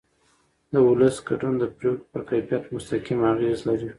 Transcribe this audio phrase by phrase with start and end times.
[0.71, 3.87] د ولس ګډون د پرېکړو پر کیفیت مستقیم اغېز لري